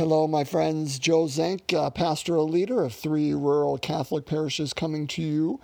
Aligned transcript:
Hello, 0.00 0.26
my 0.26 0.44
friends. 0.44 0.98
Joe 0.98 1.26
Zenk, 1.26 1.74
uh, 1.74 1.90
pastoral 1.90 2.48
leader 2.48 2.84
of 2.84 2.94
three 2.94 3.34
rural 3.34 3.76
Catholic 3.76 4.24
parishes, 4.24 4.72
coming 4.72 5.06
to 5.08 5.20
you 5.20 5.60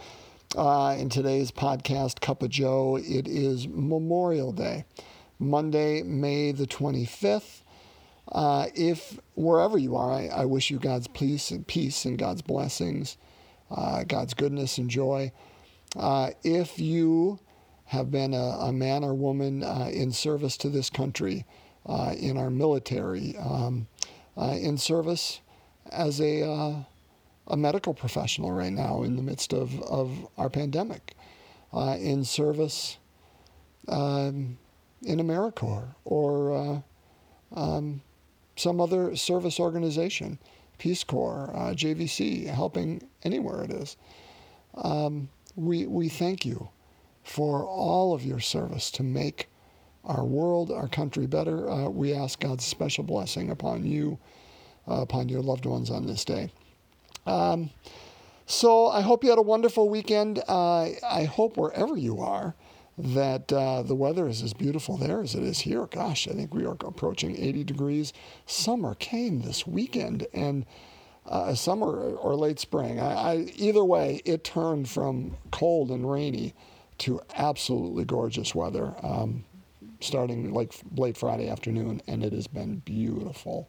uh, 0.59 0.95
in 0.99 1.09
today's 1.09 1.51
podcast, 1.51 2.21
Cup 2.21 2.43
of 2.43 2.51
Joe. 2.51 2.99
It 2.99 3.27
is 3.27 3.67
Memorial 3.67 4.53
Day, 4.53 4.85
Monday, 5.39 6.03
May 6.03 6.53
the 6.53 6.67
25th. 6.67 7.63
Uh, 8.31 8.67
if 8.75 9.19
wherever 9.37 9.79
you 9.79 9.97
are, 9.97 10.13
I, 10.13 10.27
I, 10.27 10.45
wish 10.45 10.71
you 10.71 10.79
God's 10.79 11.09
peace 11.09 11.51
and 11.51 11.67
peace 11.67 12.05
and 12.05 12.19
God's 12.19 12.43
blessings, 12.43 13.17
uh, 13.71 14.05
God's 14.05 14.35
goodness 14.35 14.77
and 14.77 14.91
joy. 14.91 15.33
Uh, 15.99 16.33
if 16.45 16.79
you 16.79 17.41
have 17.87 18.11
been 18.11 18.35
a, 18.35 18.37
a 18.37 18.71
man 18.71 19.03
or 19.03 19.15
woman 19.15 19.63
uh, 19.63 19.89
in 19.91 20.13
service 20.13 20.59
to 20.59 20.69
this 20.69 20.91
country, 20.91 21.47
in 22.19 22.37
our 22.37 22.51
military, 22.51 23.35
um, 23.39 23.87
uh, 24.37 24.57
in 24.61 24.79
service 24.79 25.41
as 25.91 26.21
a, 26.21 26.43
uh, 26.43 26.75
a 27.49 27.57
medical 27.57 27.95
professional 27.95 28.53
right 28.53 28.73
now 28.73 29.03
in 29.03 29.17
the 29.17 29.23
midst 29.23 29.53
of, 29.53 29.81
of 29.83 30.27
our 30.37 30.51
pandemic, 30.51 31.15
uh, 31.73 31.97
in 31.99 32.25
service 32.25 32.99
um, 33.89 34.59
in 35.03 35.19
AmeriCorps 35.19 35.95
or 36.05 36.83
uh, 37.55 37.59
um, 37.59 38.03
some 38.57 38.81
other 38.81 39.15
service 39.17 39.61
organization, 39.61 40.39
Peace 40.79 41.05
Corps, 41.05 41.51
uh, 41.55 41.73
JVC, 41.73 42.47
helping 42.47 43.09
anywhere 43.23 43.65
it 43.65 43.71
is. 43.71 43.97
Um, 44.75 45.29
we, 45.55 45.87
we 45.87 46.09
thank 46.09 46.45
you 46.45 46.69
for 47.23 47.67
all 47.67 48.15
of 48.15 48.25
your 48.25 48.41
service 48.41 48.91
to 48.93 49.03
make 49.03 49.49
our 50.07 50.25
world, 50.25 50.71
our 50.71 50.89
country 50.89 51.27
better. 51.27 51.69
Uh, 51.69 51.89
we 51.89 52.15
ask 52.15 52.41
God's 52.41 52.65
special 52.65 53.05
blessing 53.05 53.51
upon 53.51 53.85
you, 53.85 54.19
uh, 54.89 55.03
upon 55.03 55.29
your 55.29 55.43
loved 55.43 55.67
ones 55.67 55.91
on 55.91 56.07
this 56.07 56.25
day. 56.25 56.51
Um, 57.27 57.71
so 58.47 58.87
I 58.87 59.01
hope 59.01 59.25
you 59.25 59.31
had 59.31 59.39
a 59.39 59.43
wonderful 59.43 59.89
weekend. 59.89 60.41
Uh, 60.49 60.91
I 61.09 61.25
hope 61.25 61.57
wherever 61.57 61.97
you 61.97 62.21
are 62.21 62.55
that 62.97 63.53
uh, 63.53 63.83
the 63.83 63.95
weather 63.95 64.29
is 64.29 64.43
as 64.43 64.55
beautiful 64.55 64.97
there 64.97 65.21
as 65.21 65.35
it 65.35 65.43
is 65.43 65.61
here. 65.61 65.87
Gosh, 65.87 66.29
I 66.29 66.33
think 66.33 66.55
we 66.55 66.65
are 66.65 66.77
approaching 66.81 67.37
80 67.37 67.65
degrees. 67.65 68.13
Summer 68.47 68.95
came 68.95 69.43
this 69.43 69.67
weekend, 69.67 70.27
and 70.33 70.65
uh, 71.27 71.55
summer 71.55 72.15
or 72.15 72.37
late 72.37 72.59
spring. 72.59 73.01
I, 73.01 73.13
I, 73.13 73.37
either 73.57 73.85
way, 73.85 74.23
it 74.25 74.45
turned 74.45 74.89
from 74.89 75.37
cold 75.51 75.91
and 75.91 76.11
rainy 76.11 76.55
to 76.99 77.21
absolutely 77.35 78.05
gorgeous 78.05 78.55
weather. 78.55 78.95
Um, 79.03 79.45
starting 80.01 80.53
like 80.53 80.75
late 80.97 81.17
Friday 81.17 81.49
afternoon, 81.49 82.03
and 82.07 82.25
it 82.25 82.33
has 82.33 82.47
been 82.47 82.77
beautiful. 82.79 83.69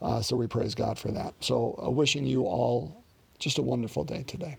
Uh, 0.00 0.20
so 0.20 0.36
we 0.36 0.46
praise 0.46 0.74
God 0.74 0.98
for 0.98 1.12
that. 1.12 1.34
So 1.40 1.78
uh, 1.82 1.90
wishing 1.90 2.26
you 2.26 2.42
all 2.42 3.04
just 3.38 3.58
a 3.58 3.62
wonderful 3.62 4.04
day 4.04 4.24
today. 4.24 4.56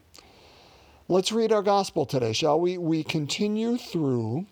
Let's 1.09 1.31
read 1.31 1.51
our 1.51 1.63
gospel 1.63 2.05
today, 2.05 2.33
shall 2.33 2.59
we? 2.59 2.77
We 2.77 3.03
continue 3.03 3.77
through 3.77 4.45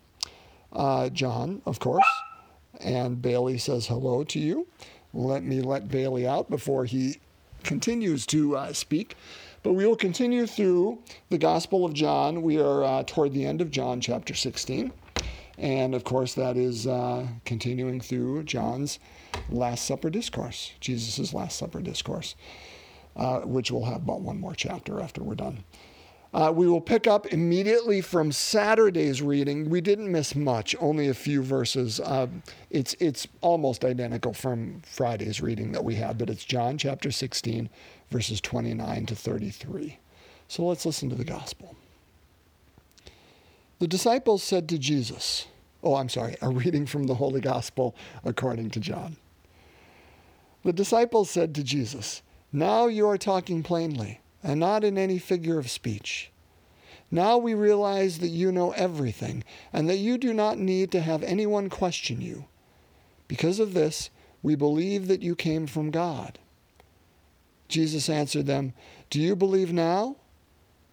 uh, 0.74 1.10
John, 1.10 1.62
of 1.66 1.80
course, 1.80 2.08
and 2.80 3.22
Bailey 3.22 3.58
says 3.58 3.88
hello 3.88 4.24
to 4.26 4.40
you. 4.40 4.68
Let 5.14 5.44
me 5.44 5.62
let 5.62 5.90
Bailey 5.90 6.28
out 6.28 6.50
before 6.50 6.86
he 6.86 7.20
continues 7.64 8.26
to 8.28 8.58
uh, 8.58 8.74
speak. 8.74 9.16
But 9.64 9.74
we 9.74 9.86
will 9.86 9.96
continue 9.96 10.48
through 10.48 11.00
the 11.30 11.38
Gospel 11.38 11.86
of 11.86 11.94
John. 11.94 12.42
We 12.42 12.60
are 12.60 12.84
uh, 12.84 13.04
toward 13.06 13.34
the 13.34 13.46
end 13.46 13.62
of 13.62 13.70
John 13.70 14.02
chapter 14.02 14.34
16. 14.34 14.92
And 15.62 15.94
of 15.94 16.04
course, 16.04 16.34
that 16.34 16.58
is 16.58 16.88
uh, 16.88 17.28
continuing 17.46 18.02
through 18.02 18.44
John's 18.44 18.98
Last 19.52 19.86
Supper 19.86 20.10
discourse, 20.10 20.74
Jesus' 20.80 21.36
Last 21.36 21.56
Supper 21.60 21.82
discourse, 21.82 22.36
uh, 23.16 23.42
which 23.42 23.70
we'll 23.70 23.86
have 23.86 23.98
about 23.98 24.22
one 24.22 24.40
more 24.40 24.56
chapter 24.56 25.00
after 25.00 25.24
we're 25.24 25.36
done. 25.36 25.64
Uh, 26.34 26.52
we 26.56 26.68
will 26.68 26.82
pick 26.82 27.06
up 27.06 27.28
immediately 27.28 28.02
from 28.02 28.32
Saturday's 28.32 29.22
reading. 29.22 29.70
We 29.70 29.82
didn't 29.82 30.12
miss 30.12 30.34
much, 30.34 30.76
only 30.80 31.10
a 31.10 31.14
few 31.14 31.44
verses. 31.44 32.00
Uh, 32.00 32.28
it's, 32.72 32.96
it's 33.00 33.28
almost 33.42 33.86
identical 33.86 34.34
from 34.34 34.82
Friday's 34.84 35.42
reading 35.42 35.74
that 35.74 35.84
we 35.84 35.94
had, 35.94 36.18
but 36.18 36.30
it's 36.30 36.44
John 36.44 36.80
chapter 36.80 37.12
16, 37.12 37.70
verses 38.10 38.42
29 38.42 39.06
to 39.08 39.16
33. 39.16 40.00
So 40.48 40.66
let's 40.66 40.88
listen 40.88 41.10
to 41.10 41.16
the 41.16 41.24
gospel. 41.24 41.76
The 43.78 43.88
disciples 43.88 44.42
said 44.42 44.70
to 44.70 44.80
Jesus, 44.80 45.48
Oh, 45.84 45.96
I'm 45.96 46.10
sorry, 46.10 46.36
a 46.42 46.50
reading 46.50 46.86
from 46.86 47.08
the 47.08 47.16
Holy 47.16 47.42
Gospel 47.42 47.96
according 48.24 48.70
to 48.72 48.80
John. 48.80 49.18
The 50.64 50.74
disciples 50.74 51.30
said 51.30 51.56
to 51.56 51.64
Jesus, 51.64 52.22
Now 52.52 52.88
you 52.88 53.08
are 53.08 53.18
talking 53.18 53.64
plainly, 53.64 54.22
and 54.44 54.60
not 54.60 54.84
in 54.84 54.98
any 54.98 55.18
figure 55.18 55.58
of 55.58 55.72
speech. 55.72 56.32
Now 57.10 57.38
we 57.38 57.54
realize 57.54 58.20
that 58.20 58.28
you 58.28 58.52
know 58.52 58.72
everything, 58.72 59.44
and 59.74 59.90
that 59.90 59.98
you 59.98 60.18
do 60.18 60.34
not 60.34 60.60
need 60.60 60.92
to 60.92 61.02
have 61.02 61.24
anyone 61.24 61.70
question 61.70 62.22
you. 62.22 62.46
Because 63.28 63.60
of 63.60 63.74
this, 63.74 64.10
we 64.44 64.56
believe 64.56 65.08
that 65.08 65.22
you 65.22 65.36
came 65.36 65.66
from 65.66 65.92
God. 65.92 66.38
Jesus 67.68 68.10
answered 68.10 68.46
them, 68.46 68.74
Do 69.10 69.20
you 69.20 69.36
believe 69.36 69.74
now? 69.74 70.18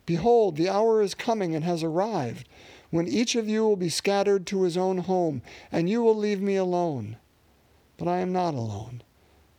Behold, 0.07 0.57
the 0.57 0.71
hour 0.71 1.03
is 1.03 1.15
coming 1.15 1.55
and 1.55 1.65
has 1.65 1.83
arrived 1.83 2.49
when 2.91 3.07
each 3.07 3.35
of 3.35 3.49
you 3.49 3.63
will 3.63 3.77
be 3.77 3.89
scattered 3.89 4.47
to 4.47 4.63
his 4.63 4.77
own 4.77 4.99
home, 4.99 5.43
and 5.71 5.89
you 5.89 6.03
will 6.03 6.17
leave 6.17 6.41
me 6.41 6.57
alone. 6.57 7.17
But 7.97 8.09
I 8.09 8.19
am 8.19 8.33
not 8.33 8.55
alone, 8.55 9.03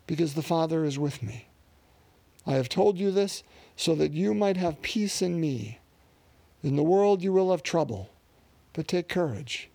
because 0.08 0.34
the 0.34 0.42
Father 0.42 0.84
is 0.84 0.98
with 0.98 1.22
me. 1.22 1.48
I 2.46 2.54
have 2.54 2.70
told 2.70 2.98
you 2.98 3.12
this 3.12 3.44
so 3.76 3.94
that 3.96 4.14
you 4.14 4.34
might 4.34 4.58
have 4.58 4.82
peace 4.82 5.22
in 5.22 5.40
me. 5.40 5.80
In 6.64 6.76
the 6.76 6.84
world 6.84 7.22
you 7.22 7.32
will 7.32 7.52
have 7.52 7.64
trouble, 7.64 8.10
but 8.74 8.88
take 8.88 9.08
courage. 9.08 9.70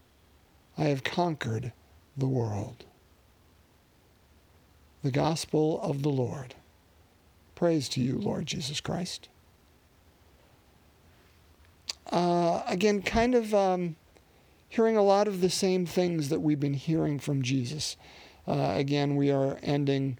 I 0.76 0.84
have 0.84 1.04
conquered 1.04 1.72
the 2.16 2.28
world. 2.28 2.84
The 5.02 5.10
Gospel 5.10 5.80
of 5.80 6.02
the 6.02 6.10
Lord. 6.10 6.54
Praise 7.54 7.88
to 7.90 8.00
you, 8.00 8.18
Lord 8.18 8.46
Jesus 8.46 8.80
Christ 8.80 9.28
uh, 12.10 12.62
again, 12.66 13.02
kind 13.02 13.34
of 13.34 13.54
um, 13.54 13.96
hearing 14.68 14.96
a 14.96 15.02
lot 15.02 15.28
of 15.28 15.40
the 15.40 15.50
same 15.50 15.86
things 15.86 16.28
that 16.28 16.40
we've 16.40 16.60
been 16.60 16.74
hearing 16.74 17.18
from 17.18 17.42
Jesus. 17.42 17.96
Uh, 18.46 18.74
again, 18.76 19.16
we 19.16 19.30
are 19.30 19.58
ending 19.62 20.18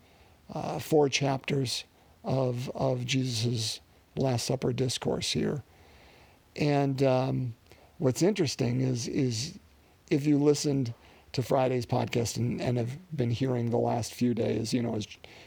uh, 0.53 0.78
four 0.78 1.09
chapters 1.09 1.84
of, 2.22 2.71
of 2.75 3.05
Jesus' 3.05 3.81
Last 4.17 4.47
Supper 4.47 4.72
discourse 4.72 5.33
here. 5.33 5.62
And 6.56 7.03
um, 7.03 7.55
what's 7.99 8.22
interesting 8.22 8.81
is, 8.81 9.09
is 9.09 9.59
if 10.11 10.27
you 10.27 10.39
listened 10.39 10.95
to 11.33 11.43
Friday's 11.43 11.84
podcast 11.84 12.37
and, 12.37 12.61
and 12.61 12.78
have 12.78 12.97
been 13.15 13.31
hearing 13.31 13.71
the 13.71 13.77
last 13.77 14.15
few 14.15 14.34
days, 14.34 14.72
you 14.72 14.83
know, 14.83 14.95
as 14.95 15.06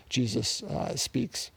Jesus 0.09 0.62
uh, 0.64 0.96
speaks, 0.96 1.52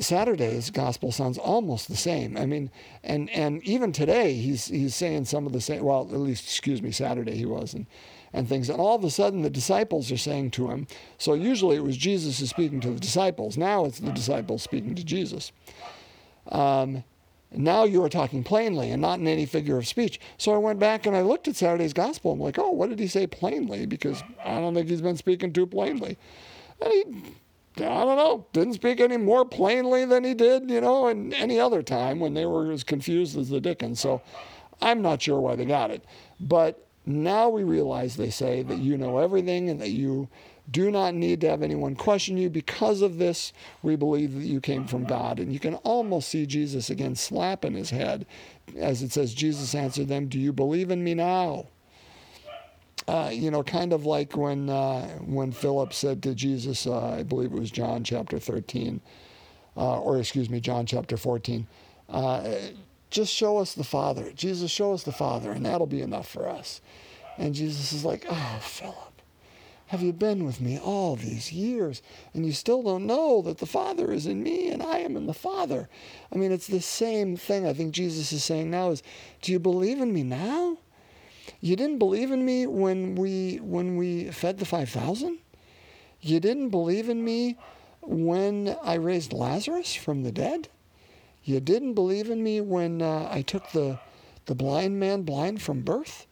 Saturday's 0.00 0.70
gospel 0.70 1.12
sounds 1.12 1.38
almost 1.38 1.88
the 1.88 1.96
same. 1.96 2.36
I 2.36 2.46
mean, 2.46 2.70
and 3.04 3.30
and 3.30 3.62
even 3.64 3.92
today 3.92 4.34
he's 4.34 4.66
he's 4.66 4.94
saying 4.94 5.26
some 5.26 5.46
of 5.46 5.52
the 5.52 5.60
same. 5.60 5.84
Well, 5.84 6.02
at 6.02 6.18
least 6.18 6.44
excuse 6.44 6.82
me, 6.82 6.90
Saturday 6.90 7.36
he 7.36 7.44
was 7.44 7.74
and 7.74 7.86
and 8.32 8.48
things. 8.48 8.70
And 8.70 8.80
all 8.80 8.96
of 8.96 9.04
a 9.04 9.10
sudden 9.10 9.42
the 9.42 9.50
disciples 9.50 10.10
are 10.10 10.16
saying 10.16 10.52
to 10.52 10.70
him. 10.70 10.86
So 11.18 11.34
usually 11.34 11.76
it 11.76 11.84
was 11.84 11.96
Jesus 11.96 12.40
is 12.40 12.50
speaking 12.50 12.80
to 12.80 12.90
the 12.90 13.00
disciples. 13.00 13.56
Now 13.56 13.84
it's 13.84 14.00
the 14.00 14.12
disciples 14.12 14.62
speaking 14.62 14.94
to 14.94 15.04
Jesus. 15.04 15.52
Um, 16.50 17.04
now 17.52 17.84
you 17.84 18.02
are 18.04 18.08
talking 18.08 18.44
plainly 18.44 18.90
and 18.90 19.02
not 19.02 19.18
in 19.18 19.26
any 19.26 19.44
figure 19.44 19.76
of 19.76 19.86
speech. 19.86 20.20
So 20.38 20.54
I 20.54 20.58
went 20.58 20.78
back 20.78 21.06
and 21.06 21.16
I 21.16 21.22
looked 21.22 21.48
at 21.48 21.56
Saturday's 21.56 21.92
gospel. 21.92 22.32
I'm 22.32 22.40
like, 22.40 22.58
oh, 22.58 22.70
what 22.70 22.90
did 22.90 23.00
he 23.00 23.08
say 23.08 23.26
plainly? 23.26 23.86
Because 23.86 24.22
I 24.44 24.60
don't 24.60 24.74
think 24.74 24.88
he's 24.88 25.02
been 25.02 25.16
speaking 25.16 25.52
too 25.52 25.66
plainly. 25.66 26.16
And 26.80 26.92
he 26.92 27.32
I 27.76 28.04
don't 28.04 28.16
know, 28.16 28.46
didn't 28.52 28.74
speak 28.74 29.00
any 29.00 29.16
more 29.16 29.44
plainly 29.44 30.04
than 30.04 30.24
he 30.24 30.34
did, 30.34 30.70
you 30.70 30.80
know, 30.80 31.08
in 31.08 31.32
any 31.32 31.58
other 31.58 31.82
time 31.82 32.20
when 32.20 32.34
they 32.34 32.44
were 32.44 32.72
as 32.72 32.84
confused 32.84 33.38
as 33.38 33.48
the 33.48 33.60
Dickens. 33.60 34.00
So 34.00 34.22
I'm 34.82 35.02
not 35.02 35.22
sure 35.22 35.40
why 35.40 35.56
they 35.56 35.64
got 35.64 35.90
it. 35.90 36.04
But 36.40 36.86
now 37.06 37.48
we 37.48 37.62
realize, 37.62 38.16
they 38.16 38.30
say, 38.30 38.62
that 38.62 38.78
you 38.78 38.98
know 38.98 39.18
everything 39.18 39.70
and 39.70 39.80
that 39.80 39.90
you 39.90 40.28
do 40.70 40.90
not 40.90 41.14
need 41.14 41.40
to 41.40 41.48
have 41.48 41.62
anyone 41.62 41.96
question 41.96 42.36
you. 42.36 42.50
Because 42.50 43.02
of 43.02 43.18
this, 43.18 43.52
we 43.82 43.96
believe 43.96 44.34
that 44.34 44.44
you 44.44 44.60
came 44.60 44.86
from 44.86 45.04
God. 45.04 45.38
And 45.38 45.52
you 45.52 45.58
can 45.58 45.76
almost 45.76 46.28
see 46.28 46.46
Jesus 46.46 46.90
again 46.90 47.14
slapping 47.14 47.74
his 47.74 47.90
head 47.90 48.26
as 48.76 49.02
it 49.02 49.12
says, 49.12 49.34
Jesus 49.34 49.74
answered 49.74 50.08
them, 50.08 50.28
Do 50.28 50.38
you 50.38 50.52
believe 50.52 50.90
in 50.90 51.02
me 51.02 51.14
now? 51.14 51.66
Uh, 53.10 53.28
you 53.28 53.50
know, 53.50 53.60
kind 53.64 53.92
of 53.92 54.06
like 54.06 54.36
when 54.36 54.70
uh, 54.70 55.04
when 55.18 55.50
Philip 55.50 55.92
said 55.92 56.22
to 56.22 56.32
Jesus, 56.32 56.86
uh, 56.86 57.08
I 57.08 57.24
believe 57.24 57.52
it 57.52 57.58
was 57.58 57.72
John 57.72 58.04
chapter 58.04 58.38
13, 58.38 59.00
uh, 59.76 59.98
or 59.98 60.20
excuse 60.20 60.48
me, 60.48 60.60
John 60.60 60.86
chapter 60.86 61.16
14, 61.16 61.66
uh, 62.08 62.54
just 63.10 63.34
show 63.34 63.58
us 63.58 63.74
the 63.74 63.82
Father. 63.82 64.30
Jesus, 64.30 64.70
show 64.70 64.92
us 64.92 65.02
the 65.02 65.10
Father, 65.10 65.50
and 65.50 65.66
that'll 65.66 65.88
be 65.88 66.02
enough 66.02 66.28
for 66.28 66.48
us. 66.48 66.80
And 67.36 67.52
Jesus 67.52 67.92
is 67.92 68.04
like, 68.04 68.26
Oh, 68.30 68.58
Philip, 68.62 69.22
have 69.86 70.02
you 70.02 70.12
been 70.12 70.44
with 70.44 70.60
me 70.60 70.78
all 70.78 71.16
these 71.16 71.50
years 71.50 72.02
and 72.32 72.46
you 72.46 72.52
still 72.52 72.80
don't 72.80 73.08
know 73.08 73.42
that 73.42 73.58
the 73.58 73.66
Father 73.66 74.12
is 74.12 74.26
in 74.26 74.40
me 74.40 74.68
and 74.68 74.84
I 74.84 74.98
am 74.98 75.16
in 75.16 75.26
the 75.26 75.34
Father? 75.34 75.88
I 76.32 76.36
mean, 76.36 76.52
it's 76.52 76.68
the 76.68 76.80
same 76.80 77.36
thing 77.36 77.66
I 77.66 77.72
think 77.72 77.92
Jesus 77.92 78.30
is 78.30 78.44
saying 78.44 78.70
now 78.70 78.90
is, 78.90 79.02
do 79.42 79.50
you 79.50 79.58
believe 79.58 80.00
in 80.00 80.12
me 80.12 80.22
now? 80.22 80.78
You 81.60 81.76
didn't 81.76 81.98
believe 81.98 82.30
in 82.30 82.44
me 82.44 82.66
when 82.66 83.14
we 83.14 83.56
when 83.56 83.96
we 83.96 84.30
fed 84.30 84.58
the 84.58 84.64
5000? 84.64 85.38
You 86.22 86.40
didn't 86.40 86.70
believe 86.70 87.08
in 87.08 87.22
me 87.22 87.56
when 88.02 88.76
I 88.82 88.94
raised 88.94 89.32
Lazarus 89.32 89.94
from 89.94 90.22
the 90.22 90.32
dead? 90.32 90.68
You 91.44 91.60
didn't 91.60 91.94
believe 91.94 92.30
in 92.30 92.42
me 92.42 92.60
when 92.60 93.02
uh, 93.02 93.28
I 93.30 93.42
took 93.42 93.70
the 93.72 93.98
the 94.46 94.54
blind 94.54 94.98
man 94.98 95.22
blind 95.22 95.60
from 95.60 95.82
birth 95.82 96.26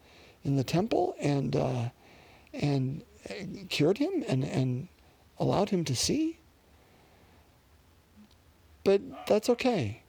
in 0.45 0.57
the 0.57 0.65
temple 0.65 1.15
and 1.21 1.55
uh, 1.55 1.91
and 2.53 3.03
cured 3.69 3.99
him 3.99 4.25
and, 4.27 4.45
and 4.45 4.89
allowed 5.39 5.71
him 5.71 5.85
to 5.85 5.95
see. 5.95 6.39
But 8.85 9.27
that's 9.27 9.51
okay. 9.51 10.03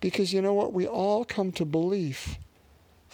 Because 0.00 0.32
you 0.32 0.40
know 0.40 0.52
what? 0.52 0.72
We 0.72 0.86
all 0.86 1.24
come 1.24 1.50
to 1.52 1.64
belief 1.64 2.38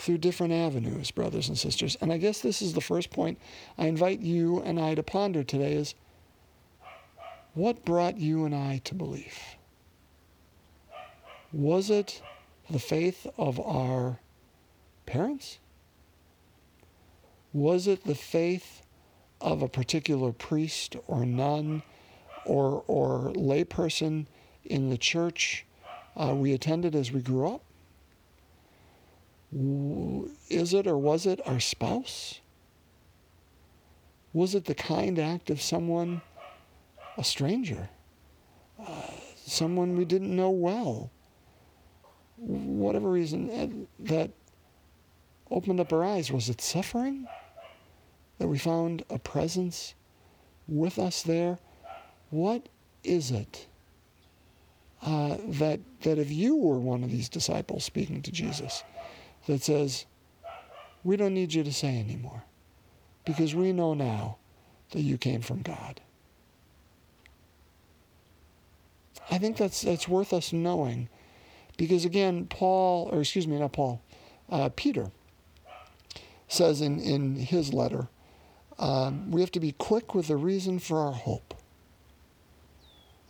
through 0.00 0.18
different 0.18 0.52
avenues, 0.52 1.10
brothers 1.10 1.48
and 1.48 1.58
sisters. 1.58 1.96
And 2.00 2.12
I 2.12 2.16
guess 2.16 2.40
this 2.40 2.62
is 2.62 2.72
the 2.72 2.80
first 2.80 3.10
point 3.10 3.38
I 3.76 3.86
invite 3.86 4.20
you 4.20 4.60
and 4.62 4.80
I 4.80 4.94
to 4.94 5.02
ponder 5.02 5.44
today 5.44 5.74
is 5.74 5.94
what 7.52 7.84
brought 7.84 8.16
you 8.16 8.44
and 8.44 8.54
I 8.54 8.80
to 8.84 8.94
belief? 8.94 9.56
Was 11.52 11.90
it 11.90 12.22
the 12.70 12.78
faith 12.78 13.26
of 13.36 13.60
our 13.60 14.20
parents? 15.04 15.58
Was 17.52 17.86
it 17.86 18.04
the 18.04 18.14
faith 18.14 18.82
of 19.40 19.60
a 19.60 19.68
particular 19.68 20.32
priest 20.32 20.96
or 21.08 21.26
nun 21.26 21.82
or, 22.46 22.84
or 22.86 23.32
layperson 23.34 24.26
in 24.64 24.88
the 24.88 24.98
church 24.98 25.66
uh, 26.16 26.34
we 26.34 26.52
attended 26.52 26.94
as 26.94 27.12
we 27.12 27.20
grew 27.20 27.48
up? 27.48 27.62
Is 29.52 30.74
it 30.74 30.86
or 30.86 30.96
was 30.96 31.26
it 31.26 31.40
our 31.46 31.60
spouse? 31.60 32.40
Was 34.32 34.54
it 34.54 34.66
the 34.66 34.74
kind 34.74 35.18
act 35.18 35.50
of 35.50 35.60
someone, 35.60 36.22
a 37.18 37.24
stranger, 37.24 37.88
uh, 38.78 39.10
someone 39.44 39.96
we 39.96 40.04
didn't 40.04 40.34
know 40.34 40.50
well? 40.50 41.10
Whatever 42.36 43.10
reason 43.10 43.50
uh, 43.50 44.04
that 44.04 44.30
opened 45.50 45.80
up 45.80 45.92
our 45.92 46.04
eyes, 46.04 46.30
was 46.30 46.48
it 46.48 46.60
suffering? 46.60 47.26
that 48.40 48.48
we 48.48 48.58
found 48.58 49.04
a 49.10 49.18
presence 49.18 49.94
with 50.66 50.98
us 50.98 51.22
there. 51.22 51.58
What 52.30 52.68
is 53.04 53.30
it 53.30 53.66
uh, 55.02 55.36
that, 55.46 55.80
that 56.00 56.18
if 56.18 56.32
you 56.32 56.56
were 56.56 56.78
one 56.78 57.04
of 57.04 57.10
these 57.10 57.28
disciples 57.28 57.84
speaking 57.84 58.22
to 58.22 58.32
Jesus, 58.32 58.82
that 59.46 59.62
says, 59.62 60.06
We 61.04 61.16
don't 61.16 61.34
need 61.34 61.54
you 61.54 61.62
to 61.64 61.72
say 61.72 61.98
anymore 61.98 62.44
because 63.24 63.54
we 63.54 63.72
know 63.72 63.94
now 63.94 64.36
that 64.90 65.00
you 65.00 65.18
came 65.18 65.40
from 65.40 65.62
God? 65.62 66.00
I 69.30 69.38
think 69.38 69.56
that's, 69.56 69.82
that's 69.82 70.08
worth 70.08 70.32
us 70.32 70.52
knowing 70.52 71.08
because, 71.76 72.04
again, 72.04 72.46
Paul, 72.46 73.08
or 73.12 73.20
excuse 73.20 73.46
me, 73.46 73.58
not 73.58 73.72
Paul, 73.72 74.02
uh, 74.50 74.70
Peter 74.74 75.10
says 76.48 76.80
in, 76.80 76.98
in 76.98 77.36
his 77.36 77.72
letter, 77.72 78.08
um, 78.78 79.30
we 79.30 79.40
have 79.40 79.52
to 79.52 79.60
be 79.60 79.72
quick 79.72 80.14
with 80.14 80.26
the 80.26 80.36
reason 80.36 80.78
for 80.78 80.98
our 80.98 81.12
hope 81.12 81.54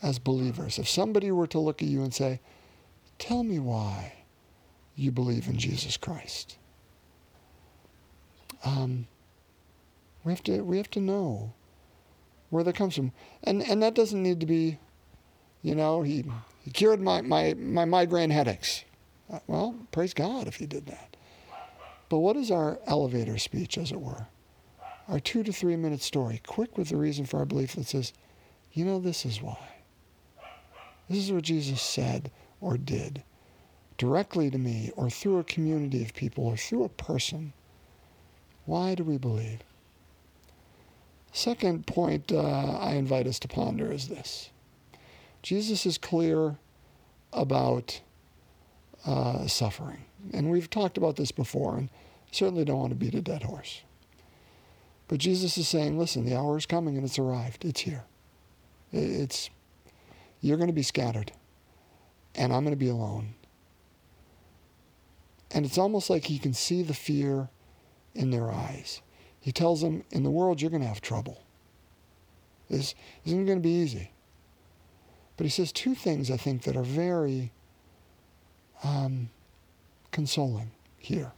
as 0.03 0.19
believers. 0.19 0.79
If 0.79 0.89
somebody 0.89 1.31
were 1.31 1.47
to 1.49 1.59
look 1.59 1.83
at 1.83 1.89
you 1.89 2.03
and 2.03 2.15
say, 2.15 2.41
Tell 3.19 3.45
me 3.45 3.59
why 3.59 4.20
you 5.01 5.11
believe 5.11 5.49
in 5.49 5.59
Jesus 5.59 5.97
Christ, 5.97 6.57
um, 8.65 9.07
we, 10.25 10.33
have 10.33 10.43
to, 10.45 10.63
we 10.63 10.77
have 10.77 10.91
to 10.91 11.01
know 11.01 11.53
where 12.51 12.65
that 12.65 12.75
comes 12.75 12.97
from. 12.97 13.13
And, 13.45 13.63
and 13.63 13.83
that 13.83 13.95
doesn't 13.95 14.23
need 14.23 14.41
to 14.41 14.47
be, 14.47 14.79
you 15.63 15.75
know, 15.75 16.03
he, 16.03 16.25
he 16.63 16.71
cured 16.71 17.01
my, 17.01 17.21
my, 17.23 17.55
my 17.55 17.85
migraine 17.85 18.31
headaches. 18.31 18.85
Uh, 19.33 19.39
well, 19.47 19.75
praise 19.93 20.13
God 20.13 20.47
if 20.47 20.57
he 20.57 20.67
did 20.67 20.87
that. 20.87 21.17
But 22.09 22.19
what 22.19 22.37
is 22.37 22.51
our 22.51 22.81
elevator 22.87 23.39
speech, 23.39 23.79
as 23.79 23.93
it 23.93 24.01
were? 24.01 24.27
our 25.11 25.19
two 25.19 25.43
to 25.43 25.53
three 25.53 25.77
minute 25.77 26.01
story, 26.01 26.41
quick 26.47 26.79
with 26.79 26.89
the 26.89 26.97
reason 26.97 27.27
for 27.27 27.39
our 27.39 27.45
belief 27.45 27.75
that 27.75 27.87
says, 27.87 28.13
you 28.73 28.85
know, 28.85 29.01
this 29.01 29.27
is 29.27 29.43
why. 29.43 29.59
This 31.09 31.19
is 31.19 31.33
what 31.33 31.43
Jesus 31.43 31.83
said 31.83 32.31
or 32.61 32.79
did 32.79 33.25
directly 34.01 34.51
to 34.51 34.57
me 34.57 34.91
or 34.97 35.11
through 35.11 35.39
a 35.39 35.45
community 35.45 36.03
of 36.03 36.15
people 36.15 36.47
or 36.47 36.57
through 36.57 36.85
a 36.85 36.89
person. 36.89 37.53
Why 38.65 38.95
do 38.95 39.05
we 39.05 39.19
believe? 39.19 39.59
Second 41.33 41.87
point 41.87 42.33
uh, 42.33 42.79
I 42.81 42.93
invite 42.93 43.27
us 43.27 43.39
to 43.41 43.49
ponder 43.49 43.93
is 43.93 44.09
this 44.09 44.49
Jesus 45.43 45.85
is 45.85 45.99
clear 45.99 46.57
about 47.31 48.01
uh, 49.05 49.47
suffering. 49.47 50.07
And 50.33 50.51
we've 50.51 50.71
talked 50.71 50.97
about 50.97 51.17
this 51.17 51.31
before, 51.31 51.77
and 51.77 51.91
certainly 52.33 52.65
don't 52.65 52.79
want 52.79 52.91
to 52.93 52.97
beat 52.97 53.15
a 53.15 53.21
dead 53.21 53.43
horse. 53.43 53.83
But 55.09 55.19
Jesus 55.19 55.59
is 55.59 55.69
saying, 55.69 55.99
listen, 55.99 56.25
the 56.25 56.39
hour 56.39 56.57
is 56.57 56.65
coming 56.65 56.97
and 56.97 57.05
it's 57.05 57.19
arrived. 57.19 57.67
It's 57.67 57.83
here. 57.83 58.05
It's, 58.93 59.51
you're 60.41 60.57
going 60.57 60.69
to 60.69 60.73
be 60.73 60.83
scattered, 60.83 61.33
and 62.35 62.51
I'm 62.51 62.65
going 62.65 62.73
to 62.73 62.79
be 62.79 62.89
alone. 62.89 63.35
And 65.51 65.67
it's 65.67 65.79
almost 65.79 66.11
like 66.11 66.27
he 66.27 66.39
can 66.39 66.55
see 66.55 66.83
the 66.83 66.95
fear 66.95 67.49
in 68.15 68.31
their 68.31 68.51
eyes. 68.51 69.03
He 69.41 69.53
tells 69.53 69.81
them, 69.81 70.05
in 70.11 70.23
the 70.23 70.31
world, 70.31 70.61
you're 70.61 70.71
going 70.71 70.83
to 70.83 70.89
have 70.89 71.01
trouble. 71.01 71.43
This 72.69 72.95
isn't 73.25 73.47
going 73.47 73.59
to 73.59 73.63
be 73.63 73.75
easy. 73.75 74.13
But 75.37 75.45
he 75.45 75.51
says 75.51 75.73
two 75.73 75.95
things 75.95 76.31
I 76.31 76.37
think 76.37 76.63
that 76.63 76.77
are 76.77 76.83
very 76.83 77.53
um, 78.85 79.31
consoling 80.11 80.71
here. 80.99 81.33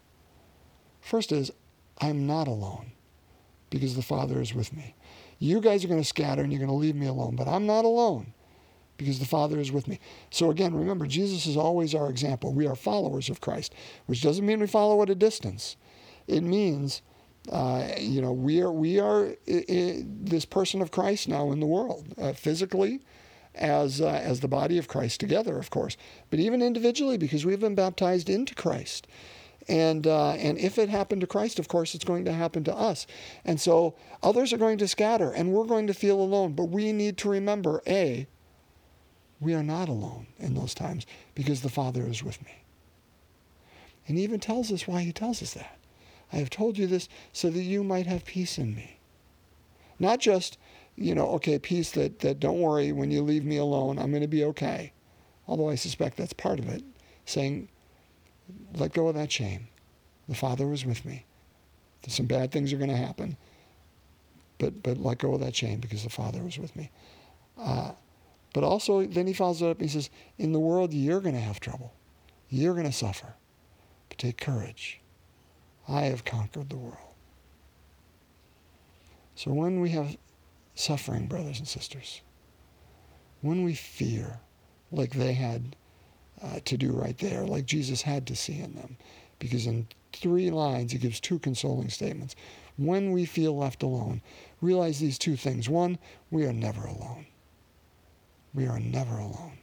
First 1.01 1.33
is, 1.33 1.51
I'm 1.99 2.27
not 2.27 2.49
alone 2.49 2.93
because 3.71 3.95
the 3.97 4.03
Father 4.03 4.41
is 4.41 4.55
with 4.55 4.77
me. 4.77 4.95
You 5.39 5.61
guys 5.61 5.85
are 5.85 5.89
going 5.89 6.01
to 6.01 6.07
scatter 6.07 6.43
and 6.43 6.53
you're 6.53 6.59
going 6.59 6.69
to 6.69 6.75
leave 6.75 6.97
me 6.97 7.07
alone, 7.07 7.37
but 7.37 7.49
I'm 7.49 7.67
not 7.67 7.85
alone 7.85 8.35
because 9.03 9.19
the 9.19 9.27
Father 9.27 9.59
is 9.59 9.73
with 9.73 9.89
me. 9.89 9.99
So 10.31 10.51
again, 10.51 10.75
remember, 10.75 11.07
Jesus 11.07 11.47
is 11.47 11.57
always 11.57 11.95
our 11.95 12.09
example. 12.09 12.53
We 12.53 12.67
are 12.67 12.77
followers 12.77 13.29
of 13.29 13.41
Christ, 13.41 13.75
which 14.07 14.23
doesn't 14.23 14.47
mean 14.47 14.61
we 14.61 14.67
follow 14.67 15.03
at 15.03 15.11
a 15.11 15.15
distance. 15.15 15.77
It 16.27 16.43
means, 16.43 17.03
uh, 17.51 17.89
you 17.99 18.21
know, 18.23 18.33
we 18.33 18.61
are 18.63 18.73
we 18.73 19.01
are 19.01 19.37
I- 19.49 19.65
I- 19.69 20.05
this 20.07 20.45
person 20.45 20.81
of 20.81 20.91
Christ 20.91 21.29
now 21.29 21.51
in 21.53 21.61
the 21.61 21.67
world, 21.67 22.07
uh, 22.17 22.33
physically, 22.33 23.01
as 23.55 24.01
uh, 24.01 24.09
as 24.09 24.41
the 24.41 24.49
body 24.49 24.79
of 24.79 24.89
Christ 24.89 25.21
together, 25.21 25.59
of 25.59 25.69
course, 25.71 25.97
but 26.31 26.39
even 26.39 26.63
individually 26.63 27.19
because 27.19 27.45
we've 27.45 27.61
been 27.61 27.75
baptized 27.75 28.31
into 28.31 28.55
Christ. 28.55 29.07
And, 29.69 30.07
uh, 30.07 30.31
and 30.33 30.59
if 30.59 30.79
it 30.79 30.89
happened 30.89 31.21
to 31.21 31.27
Christ, 31.27 31.59
of 31.59 31.69
course, 31.69 31.95
it's 31.95 32.05
going 32.05 32.25
to 32.25 32.33
happen 32.33 32.65
to 32.65 32.75
us. 32.75 33.07
And 33.45 33.61
so 33.61 33.95
others 34.23 34.53
are 34.53 34.59
going 34.59 34.79
to 34.79 34.89
scatter 34.89 35.31
and 35.31 35.53
we're 35.53 35.67
going 35.67 35.87
to 35.87 35.95
feel 35.95 36.21
alone. 36.21 36.55
But 36.55 36.67
we 36.67 36.93
need 36.93 37.17
to 37.19 37.29
remember 37.29 37.83
A, 37.87 38.27
we 39.43 39.55
are 39.55 39.63
not 39.63 39.89
alone 39.89 40.27
in 40.39 40.55
those 40.55 40.75
times 40.75 41.05
because 41.35 41.61
the 41.61 41.69
Father 41.69 42.07
is 42.07 42.23
with 42.23 42.43
me. 42.45 42.63
And 44.07 44.17
he 44.17 44.25
even 44.25 44.41
tells 44.41 44.73
us 44.73 44.87
why 44.87 45.03
he 45.03 45.13
tells 45.13 45.43
us 45.43 45.55
that. 45.55 45.79
I 46.33 46.37
have 46.37 46.51
told 46.51 46.79
you 46.79 46.87
this 46.87 47.09
so 47.33 47.51
that 47.51 47.63
you 47.63 47.85
might 47.85 48.07
have 48.07 48.25
peace 48.25 48.57
in 48.57 48.75
me. 48.75 48.99
Not 49.99 50.21
just, 50.21 50.59
you 50.97 51.15
know, 51.15 51.29
okay, 51.33 51.59
peace 51.59 51.91
that, 51.93 52.21
that 52.21 52.41
don't 52.41 52.61
worry, 52.61 52.93
when 52.93 53.11
you 53.11 53.23
leave 53.23 53.45
me 53.45 53.57
alone, 53.57 53.99
I'm 53.99 54.11
going 54.11 54.23
to 54.23 54.29
be 54.29 54.45
okay. 54.45 54.93
Although 55.47 55.69
I 55.71 55.75
suspect 55.75 56.17
that's 56.17 56.33
part 56.33 56.59
of 56.59 56.69
it. 56.69 56.83
Saying, 57.25 57.69
let 58.75 58.93
go 58.93 59.09
of 59.09 59.15
that 59.15 59.31
shame. 59.31 59.69
The 60.29 60.35
Father 60.35 60.67
was 60.67 60.85
with 60.87 61.05
me. 61.05 61.25
Some 62.09 62.27
bad 62.27 62.51
things 62.51 62.73
are 62.73 62.79
going 62.79 62.91
to 62.91 62.97
happen, 62.97 63.37
but 64.59 64.83
but 64.83 64.99
let 64.99 65.19
go 65.19 65.35
of 65.35 65.41
that 65.41 65.55
shame 65.55 65.79
because 65.79 66.03
the 66.03 66.11
Father 66.11 66.43
was 66.43 66.59
with 66.59 66.75
me. 66.75 66.91
Uh, 67.57 67.93
but 68.53 68.65
also, 68.65 69.07
then 69.07 69.27
he 69.27 69.33
follows 69.33 69.63
it 69.63 69.69
up. 69.69 69.81
And 69.81 69.89
he 69.89 69.93
says, 69.93 70.11
"In 70.39 70.53
the 70.53 70.61
world, 70.61 70.93
you're 70.93 71.21
going 71.21 71.35
to 71.35 71.41
have 71.41 71.61
trouble. 71.61 71.95
You're 72.49 72.75
going 72.75 72.87
to 72.87 72.93
suffer, 72.93 73.35
but 74.09 74.19
take 74.19 74.37
courage. 74.37 75.01
I 75.89 76.03
have 76.03 76.25
conquered 76.25 76.69
the 76.69 76.77
world." 76.77 77.15
So 79.35 79.53
when 79.53 79.81
we 79.81 79.91
have 79.91 80.17
suffering, 80.75 81.27
brothers 81.27 81.59
and 81.59 81.69
sisters, 81.69 82.21
when 83.41 83.65
we 83.65 83.75
fear, 83.75 84.41
like 84.91 85.13
they 85.15 85.33
had 85.33 85.75
uh, 86.41 86.61
to 86.65 86.77
do 86.77 86.93
right 86.93 87.17
there, 87.19 87.47
like 87.47 87.67
Jesus 87.67 88.03
had 88.03 88.27
to 88.27 88.37
see 88.37 88.59
in 88.59 88.75
them. 88.75 88.97
Because 89.39 89.67
in 89.67 89.89
three 90.13 90.51
lines, 90.51 90.93
he 90.93 90.99
gives 90.99 91.19
two 91.19 91.39
consoling 91.39 91.89
statements. 91.89 92.37
when 92.77 93.13
we 93.13 93.25
feel 93.25 93.57
left 93.57 93.83
alone, 93.83 94.23
realize 94.61 94.99
these 94.99 95.19
two 95.19 95.37
things. 95.37 95.69
One, 95.69 95.99
we 96.31 96.45
are 96.45 96.53
never 96.53 96.85
alone. 96.85 97.27
We 98.55 98.67
are 98.67 98.79
never 98.79 99.19
alone 99.19 99.59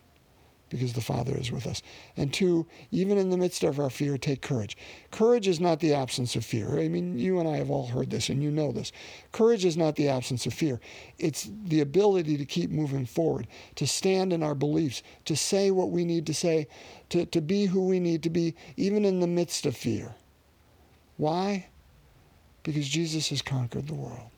because 0.69 0.93
the 0.93 1.01
Father 1.01 1.35
is 1.35 1.51
with 1.51 1.67
us. 1.67 1.81
And 2.15 2.31
two, 2.31 2.67
even 2.91 3.17
in 3.17 3.29
the 3.29 3.37
midst 3.37 3.63
of 3.63 3.79
our 3.79 3.89
fear, 3.89 4.17
take 4.17 4.41
courage. 4.41 4.77
Courage 5.11 5.47
is 5.47 5.59
not 5.59 5.79
the 5.79 5.93
absence 5.93 6.35
of 6.35 6.45
fear. 6.45 6.79
I 6.79 6.87
mean, 6.87 7.17
you 7.17 7.39
and 7.39 7.49
I 7.49 7.57
have 7.57 7.71
all 7.71 7.87
heard 7.87 8.09
this 8.09 8.29
and 8.29 8.41
you 8.41 8.51
know 8.51 8.71
this. 8.71 8.91
Courage 9.31 9.65
is 9.65 9.75
not 9.75 9.95
the 9.95 10.09
absence 10.09 10.45
of 10.45 10.53
fear, 10.53 10.79
it's 11.17 11.49
the 11.65 11.81
ability 11.81 12.37
to 12.37 12.45
keep 12.45 12.69
moving 12.69 13.05
forward, 13.05 13.47
to 13.75 13.87
stand 13.87 14.31
in 14.31 14.43
our 14.43 14.55
beliefs, 14.55 15.01
to 15.25 15.35
say 15.35 15.71
what 15.71 15.91
we 15.91 16.05
need 16.05 16.25
to 16.27 16.33
say, 16.33 16.67
to, 17.09 17.25
to 17.25 17.41
be 17.41 17.65
who 17.65 17.87
we 17.87 17.99
need 17.99 18.23
to 18.23 18.29
be, 18.29 18.55
even 18.77 19.05
in 19.05 19.19
the 19.19 19.27
midst 19.27 19.65
of 19.65 19.75
fear. 19.75 20.15
Why? 21.17 21.67
Because 22.63 22.87
Jesus 22.87 23.29
has 23.29 23.41
conquered 23.41 23.87
the 23.87 23.95
world. 23.95 24.29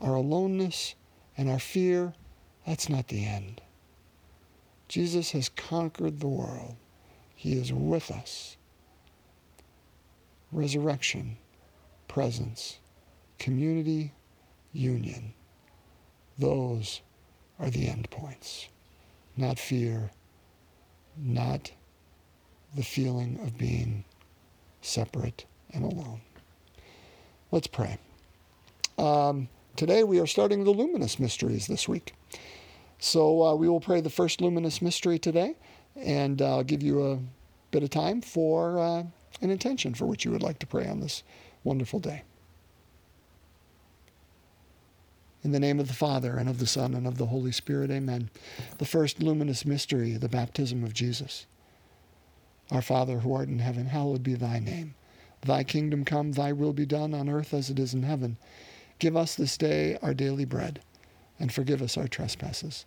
Our 0.00 0.16
aloneness 0.16 0.94
and 1.38 1.48
our 1.48 1.58
fear, 1.58 2.12
that's 2.66 2.88
not 2.88 3.08
the 3.08 3.24
end. 3.24 3.60
Jesus 4.88 5.30
has 5.30 5.48
conquered 5.48 6.20
the 6.20 6.28
world. 6.28 6.76
He 7.34 7.52
is 7.52 7.72
with 7.72 8.10
us. 8.10 8.56
Resurrection, 10.50 11.36
presence, 12.08 12.78
community, 13.38 14.12
union. 14.72 15.32
Those 16.38 17.00
are 17.58 17.70
the 17.70 17.88
end 17.88 18.10
points. 18.10 18.68
Not 19.36 19.58
fear, 19.58 20.10
not 21.16 21.70
the 22.74 22.82
feeling 22.82 23.38
of 23.42 23.56
being 23.58 24.04
separate 24.82 25.44
and 25.72 25.84
alone. 25.84 26.20
Let's 27.50 27.66
pray. 27.66 27.98
Um, 28.98 29.48
today 29.76 30.04
we 30.04 30.20
are 30.20 30.26
starting 30.26 30.64
the 30.64 30.70
luminous 30.70 31.18
mysteries 31.18 31.66
this 31.66 31.88
week. 31.88 32.14
So 33.06 33.44
uh, 33.44 33.54
we 33.54 33.68
will 33.68 33.80
pray 33.80 34.00
the 34.00 34.10
first 34.10 34.40
luminous 34.40 34.82
mystery 34.82 35.16
today, 35.16 35.54
and 35.94 36.42
I'll 36.42 36.58
uh, 36.58 36.62
give 36.64 36.82
you 36.82 37.06
a 37.06 37.18
bit 37.70 37.84
of 37.84 37.90
time 37.90 38.20
for 38.20 38.80
uh, 38.80 39.04
an 39.40 39.50
intention 39.50 39.94
for 39.94 40.06
which 40.06 40.24
you 40.24 40.32
would 40.32 40.42
like 40.42 40.58
to 40.58 40.66
pray 40.66 40.88
on 40.88 40.98
this 40.98 41.22
wonderful 41.62 42.00
day. 42.00 42.22
In 45.44 45.52
the 45.52 45.60
name 45.60 45.78
of 45.78 45.86
the 45.86 45.94
Father, 45.94 46.36
and 46.36 46.48
of 46.48 46.58
the 46.58 46.66
Son, 46.66 46.94
and 46.94 47.06
of 47.06 47.16
the 47.16 47.26
Holy 47.26 47.52
Spirit, 47.52 47.92
amen. 47.92 48.28
The 48.78 48.84
first 48.84 49.22
luminous 49.22 49.64
mystery, 49.64 50.16
the 50.16 50.28
baptism 50.28 50.82
of 50.82 50.92
Jesus. 50.92 51.46
Our 52.72 52.82
Father, 52.82 53.20
who 53.20 53.32
art 53.32 53.48
in 53.48 53.60
heaven, 53.60 53.86
hallowed 53.86 54.24
be 54.24 54.34
thy 54.34 54.58
name. 54.58 54.96
Thy 55.42 55.62
kingdom 55.62 56.04
come, 56.04 56.32
thy 56.32 56.52
will 56.52 56.72
be 56.72 56.86
done 56.86 57.14
on 57.14 57.28
earth 57.28 57.54
as 57.54 57.70
it 57.70 57.78
is 57.78 57.94
in 57.94 58.02
heaven. 58.02 58.36
Give 58.98 59.16
us 59.16 59.36
this 59.36 59.56
day 59.56 59.96
our 60.02 60.12
daily 60.12 60.44
bread 60.44 60.80
and 61.38 61.52
forgive 61.52 61.82
us 61.82 61.96
our 61.96 62.08
trespasses, 62.08 62.86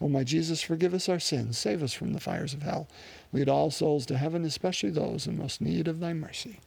O 0.00 0.08
my 0.08 0.24
Jesus, 0.24 0.60
forgive 0.60 0.92
us 0.92 1.08
our 1.08 1.20
sins, 1.20 1.56
save 1.56 1.82
us 1.82 1.92
from 1.92 2.12
the 2.12 2.20
fires 2.20 2.52
of 2.52 2.62
hell. 2.62 2.88
Lead 3.32 3.48
all 3.48 3.70
souls 3.70 4.06
to 4.06 4.18
heaven, 4.18 4.44
especially 4.44 4.90
those 4.90 5.26
in 5.26 5.38
most 5.38 5.60
need 5.60 5.88
of 5.88 6.00
thy 6.00 6.12
mercy. 6.12 6.58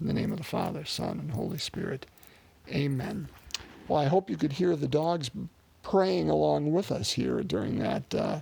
In 0.00 0.06
the 0.06 0.12
name 0.12 0.32
of 0.32 0.38
the 0.38 0.44
Father, 0.44 0.84
Son, 0.84 1.18
and 1.18 1.32
Holy 1.32 1.58
Spirit. 1.58 2.06
Amen. 2.68 3.28
Well, 3.88 3.98
I 3.98 4.06
hope 4.06 4.30
you 4.30 4.36
could 4.36 4.52
hear 4.52 4.76
the 4.76 4.88
dogs 4.88 5.30
praying 5.82 6.30
along 6.30 6.72
with 6.72 6.92
us 6.92 7.12
here 7.12 7.42
during 7.42 7.78
that 7.78 8.14
uh, 8.14 8.40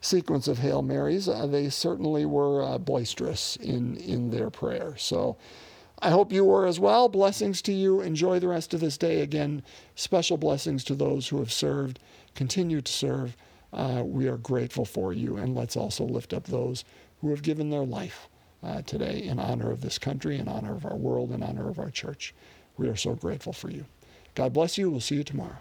sequence 0.00 0.48
of 0.48 0.58
Hail 0.58 0.82
Marys. 0.82 1.28
Uh, 1.28 1.46
they 1.46 1.68
certainly 1.68 2.24
were 2.24 2.62
uh, 2.62 2.78
boisterous 2.78 3.56
in, 3.56 3.96
in 3.96 4.30
their 4.30 4.50
prayer. 4.50 4.94
So 4.96 5.36
I 6.02 6.10
hope 6.10 6.32
you 6.32 6.44
were 6.44 6.66
as 6.66 6.80
well. 6.80 7.08
Blessings 7.08 7.60
to 7.62 7.72
you. 7.72 8.00
Enjoy 8.00 8.38
the 8.38 8.48
rest 8.48 8.72
of 8.72 8.80
this 8.80 8.96
day. 8.96 9.20
Again, 9.20 9.62
special 9.94 10.38
blessings 10.38 10.82
to 10.84 10.94
those 10.94 11.28
who 11.28 11.38
have 11.38 11.52
served, 11.52 11.98
continue 12.34 12.80
to 12.80 12.92
serve 12.92 13.36
uh, 13.72 14.02
we 14.04 14.28
are 14.28 14.36
grateful 14.36 14.84
for 14.84 15.12
you. 15.12 15.36
And 15.36 15.54
let's 15.54 15.76
also 15.76 16.04
lift 16.04 16.32
up 16.32 16.44
those 16.44 16.84
who 17.20 17.30
have 17.30 17.42
given 17.42 17.70
their 17.70 17.84
life 17.84 18.28
uh, 18.62 18.82
today 18.82 19.22
in 19.22 19.38
honor 19.38 19.70
of 19.70 19.80
this 19.80 19.98
country, 19.98 20.38
in 20.38 20.48
honor 20.48 20.74
of 20.74 20.84
our 20.84 20.96
world, 20.96 21.32
in 21.32 21.42
honor 21.42 21.68
of 21.68 21.78
our 21.78 21.90
church. 21.90 22.34
We 22.76 22.88
are 22.88 22.96
so 22.96 23.14
grateful 23.14 23.52
for 23.52 23.70
you. 23.70 23.84
God 24.34 24.52
bless 24.52 24.78
you. 24.78 24.90
We'll 24.90 25.00
see 25.00 25.16
you 25.16 25.24
tomorrow. 25.24 25.58